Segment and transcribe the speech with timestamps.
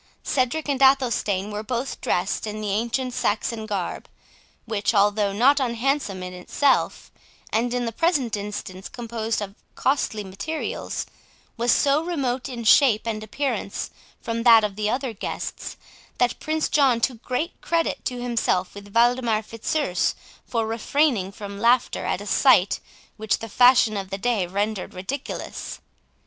[0.23, 4.07] Cedric and Athelstane were both dressed in the ancient Saxon garb,
[4.65, 7.11] which, although not unhandsome in itself,
[7.53, 11.05] and in the present instance composed of costly materials,
[11.55, 15.77] was so remote in shape and appearance from that of the other guests,
[16.17, 20.15] that Prince John took great credit to himself with Waldemar Fitzurse
[20.47, 22.79] for refraining from laughter at a sight
[23.17, 25.79] which the fashion of the day rendered ridiculous.